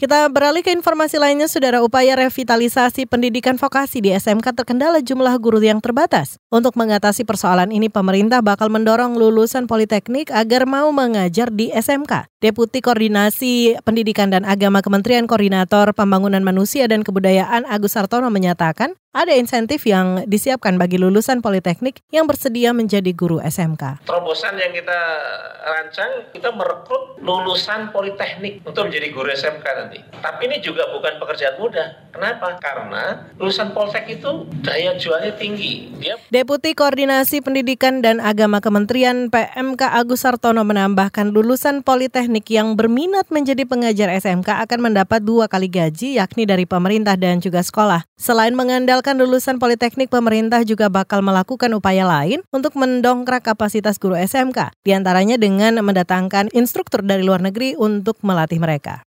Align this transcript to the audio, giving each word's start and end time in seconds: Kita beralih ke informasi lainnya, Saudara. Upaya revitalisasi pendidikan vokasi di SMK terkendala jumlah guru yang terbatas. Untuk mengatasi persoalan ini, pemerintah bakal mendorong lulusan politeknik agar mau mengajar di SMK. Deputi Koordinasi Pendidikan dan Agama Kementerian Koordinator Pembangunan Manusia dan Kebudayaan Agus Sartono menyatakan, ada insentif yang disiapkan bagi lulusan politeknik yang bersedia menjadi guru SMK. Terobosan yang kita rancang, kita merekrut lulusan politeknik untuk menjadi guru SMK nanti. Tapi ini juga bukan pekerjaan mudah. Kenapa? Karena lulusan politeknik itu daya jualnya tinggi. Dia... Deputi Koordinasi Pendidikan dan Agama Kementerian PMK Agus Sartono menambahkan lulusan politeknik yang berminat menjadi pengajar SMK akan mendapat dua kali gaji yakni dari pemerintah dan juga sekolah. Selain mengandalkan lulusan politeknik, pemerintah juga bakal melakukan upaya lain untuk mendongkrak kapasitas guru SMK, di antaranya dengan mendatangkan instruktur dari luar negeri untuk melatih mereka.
Kita 0.00 0.32
beralih 0.32 0.64
ke 0.64 0.72
informasi 0.72 1.20
lainnya, 1.20 1.44
Saudara. 1.44 1.84
Upaya 1.84 2.16
revitalisasi 2.16 3.04
pendidikan 3.04 3.60
vokasi 3.60 4.00
di 4.00 4.16
SMK 4.16 4.56
terkendala 4.56 5.04
jumlah 5.04 5.36
guru 5.36 5.60
yang 5.60 5.76
terbatas. 5.84 6.40
Untuk 6.48 6.72
mengatasi 6.72 7.28
persoalan 7.28 7.68
ini, 7.68 7.92
pemerintah 7.92 8.40
bakal 8.40 8.72
mendorong 8.72 9.20
lulusan 9.20 9.68
politeknik 9.68 10.32
agar 10.32 10.64
mau 10.64 10.88
mengajar 10.88 11.52
di 11.52 11.68
SMK. 11.68 12.29
Deputi 12.40 12.80
Koordinasi 12.80 13.76
Pendidikan 13.84 14.32
dan 14.32 14.48
Agama 14.48 14.80
Kementerian 14.80 15.28
Koordinator 15.28 15.92
Pembangunan 15.92 16.40
Manusia 16.40 16.88
dan 16.88 17.04
Kebudayaan 17.04 17.68
Agus 17.68 17.92
Sartono 17.92 18.32
menyatakan, 18.32 18.96
ada 19.12 19.36
insentif 19.36 19.84
yang 19.84 20.24
disiapkan 20.24 20.80
bagi 20.80 20.96
lulusan 20.96 21.44
politeknik 21.44 22.00
yang 22.08 22.24
bersedia 22.24 22.72
menjadi 22.72 23.12
guru 23.12 23.44
SMK. 23.44 24.08
Terobosan 24.08 24.56
yang 24.56 24.72
kita 24.72 25.00
rancang, 25.60 26.32
kita 26.32 26.48
merekrut 26.56 27.20
lulusan 27.20 27.92
politeknik 27.92 28.64
untuk 28.64 28.88
menjadi 28.88 29.12
guru 29.12 29.28
SMK 29.36 29.66
nanti. 29.76 29.98
Tapi 30.24 30.40
ini 30.48 30.64
juga 30.64 30.88
bukan 30.96 31.20
pekerjaan 31.20 31.60
mudah. 31.60 32.08
Kenapa? 32.20 32.60
Karena 32.60 33.32
lulusan 33.40 33.72
politeknik 33.72 34.20
itu 34.20 34.44
daya 34.60 34.92
jualnya 35.00 35.32
tinggi. 35.40 35.88
Dia... 35.96 36.20
Deputi 36.28 36.76
Koordinasi 36.76 37.40
Pendidikan 37.40 38.04
dan 38.04 38.20
Agama 38.20 38.60
Kementerian 38.60 39.32
PMK 39.32 39.88
Agus 39.88 40.28
Sartono 40.28 40.60
menambahkan 40.60 41.32
lulusan 41.32 41.80
politeknik 41.80 42.44
yang 42.52 42.76
berminat 42.76 43.32
menjadi 43.32 43.64
pengajar 43.64 44.12
SMK 44.12 44.68
akan 44.68 44.92
mendapat 44.92 45.24
dua 45.24 45.48
kali 45.48 45.72
gaji 45.72 46.20
yakni 46.20 46.44
dari 46.44 46.68
pemerintah 46.68 47.16
dan 47.16 47.40
juga 47.40 47.64
sekolah. 47.64 48.04
Selain 48.20 48.52
mengandalkan 48.52 49.16
lulusan 49.16 49.56
politeknik, 49.56 50.12
pemerintah 50.12 50.60
juga 50.60 50.92
bakal 50.92 51.24
melakukan 51.24 51.72
upaya 51.72 52.04
lain 52.04 52.44
untuk 52.52 52.76
mendongkrak 52.76 53.48
kapasitas 53.48 53.96
guru 53.96 54.20
SMK, 54.20 54.76
di 54.84 54.92
antaranya 54.92 55.40
dengan 55.40 55.80
mendatangkan 55.80 56.52
instruktur 56.52 57.00
dari 57.00 57.24
luar 57.24 57.40
negeri 57.40 57.80
untuk 57.80 58.20
melatih 58.20 58.60
mereka. 58.60 59.08